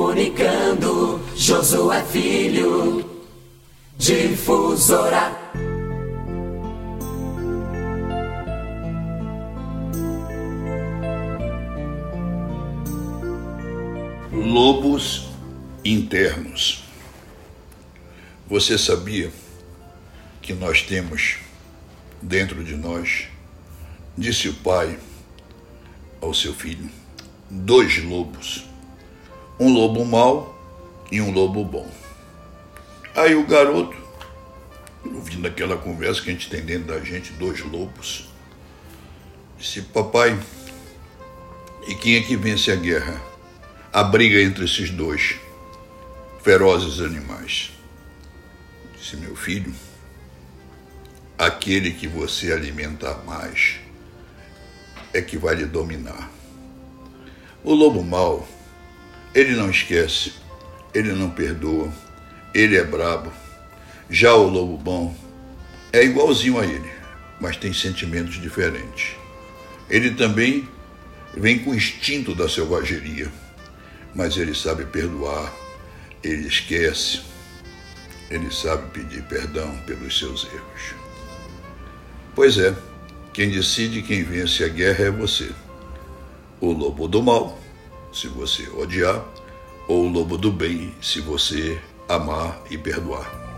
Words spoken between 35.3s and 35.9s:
aquela